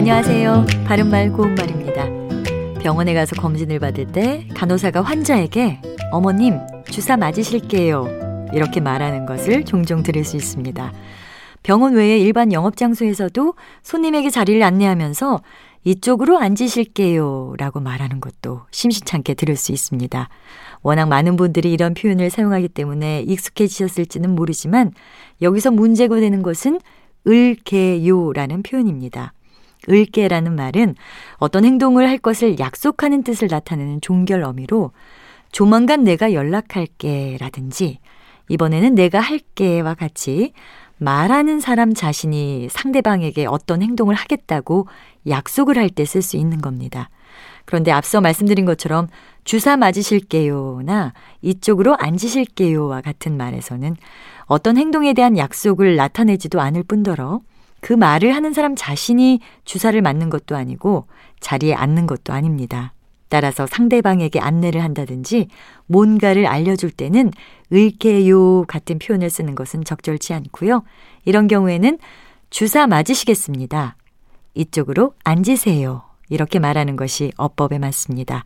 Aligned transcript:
안녕하세요. 0.00 0.64
바른말 0.86 1.30
고운말입니다. 1.30 2.06
병원에 2.80 3.12
가서 3.12 3.36
검진을 3.36 3.80
받을 3.80 4.06
때 4.06 4.48
간호사가 4.54 5.02
환자에게 5.02 5.82
어머님 6.10 6.58
주사 6.90 7.18
맞으실게요. 7.18 8.48
이렇게 8.54 8.80
말하는 8.80 9.26
것을 9.26 9.66
종종 9.66 10.02
들을 10.02 10.24
수 10.24 10.38
있습니다. 10.38 10.90
병원 11.62 11.92
외에 11.92 12.18
일반 12.18 12.50
영업 12.50 12.78
장소에서도 12.78 13.54
손님에게 13.82 14.30
자리를 14.30 14.62
안내하면서 14.62 15.42
이쪽으로 15.84 16.38
앉으실게요 16.38 17.56
라고 17.58 17.80
말하는 17.80 18.22
것도 18.22 18.62
심심찮게 18.70 19.34
들을 19.34 19.54
수 19.54 19.70
있습니다. 19.70 20.30
워낙 20.80 21.08
많은 21.08 21.36
분들이 21.36 21.72
이런 21.72 21.92
표현을 21.92 22.30
사용하기 22.30 22.68
때문에 22.68 23.20
익숙해지셨을지는 23.28 24.34
모르지만 24.34 24.92
여기서 25.42 25.72
문제가 25.72 26.20
되는 26.20 26.40
것은 26.40 26.80
을개요라는 27.26 28.62
표현입니다. 28.62 29.34
을개라는 29.88 30.54
말은 30.56 30.94
어떤 31.36 31.64
행동을 31.64 32.08
할 32.08 32.18
것을 32.18 32.58
약속하는 32.58 33.22
뜻을 33.22 33.48
나타내는 33.50 34.00
종결 34.00 34.42
어미로 34.42 34.92
조만간 35.52 36.04
내가 36.04 36.32
연락할게 36.32 37.36
라든지 37.40 37.98
이번에는 38.48 38.94
내가 38.94 39.20
할게와 39.20 39.94
같이 39.94 40.52
말하는 40.98 41.60
사람 41.60 41.94
자신이 41.94 42.68
상대방에게 42.70 43.46
어떤 43.46 43.80
행동을 43.80 44.14
하겠다고 44.14 44.86
약속을 45.28 45.78
할 45.78 45.88
때 45.90 46.04
쓸 46.04 46.20
수 46.22 46.36
있는 46.36 46.60
겁니다. 46.60 47.08
그런데 47.64 47.90
앞서 47.90 48.20
말씀드린 48.20 48.66
것처럼 48.66 49.08
주사 49.44 49.76
맞으실게요나 49.76 51.14
이쪽으로 51.40 51.96
앉으실게요와 51.98 53.00
같은 53.00 53.36
말에서는 53.36 53.96
어떤 54.44 54.76
행동에 54.76 55.14
대한 55.14 55.38
약속을 55.38 55.96
나타내지도 55.96 56.60
않을 56.60 56.82
뿐더러 56.82 57.40
그 57.80 57.92
말을 57.92 58.34
하는 58.34 58.52
사람 58.52 58.76
자신이 58.76 59.40
주사를 59.64 60.00
맞는 60.00 60.30
것도 60.30 60.56
아니고 60.56 61.06
자리에 61.40 61.74
앉는 61.74 62.06
것도 62.06 62.32
아닙니다. 62.32 62.92
따라서 63.28 63.66
상대방에게 63.66 64.40
안내를 64.40 64.82
한다든지 64.82 65.48
뭔가를 65.86 66.46
알려줄 66.46 66.90
때는 66.90 67.30
을게요 67.72 68.64
같은 68.64 68.98
표현을 68.98 69.30
쓰는 69.30 69.54
것은 69.54 69.84
적절치 69.84 70.34
않고요. 70.34 70.82
이런 71.24 71.46
경우에는 71.46 71.98
주사 72.50 72.86
맞으시겠습니다. 72.88 73.96
이쪽으로 74.54 75.14
앉으세요. 75.22 76.02
이렇게 76.28 76.58
말하는 76.58 76.96
것이 76.96 77.32
어법에 77.36 77.78
맞습니다. 77.78 78.44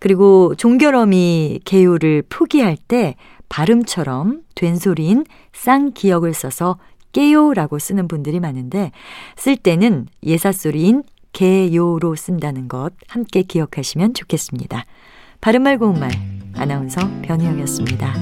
그리고 0.00 0.54
종결어미 0.56 1.60
개요를 1.64 2.24
포기할 2.28 2.76
때 2.76 3.14
발음처럼 3.48 4.42
된소리인 4.54 5.24
쌍기역을 5.52 6.34
써서 6.34 6.78
깨요 7.12 7.54
라고 7.54 7.78
쓰는 7.78 8.08
분들이 8.08 8.40
많은데 8.40 8.92
쓸 9.36 9.56
때는 9.56 10.06
예사소리인 10.24 11.02
개요로 11.32 12.16
쓴다는 12.16 12.68
것 12.68 12.92
함께 13.08 13.42
기억하시면 13.42 14.14
좋겠습니다. 14.14 14.84
바른말 15.40 15.78
고운말 15.78 16.10
아나운서 16.54 17.00
변희영이었습니다. 17.22 18.14